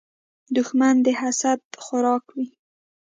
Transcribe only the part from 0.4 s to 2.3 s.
دښمن د حسد خوراک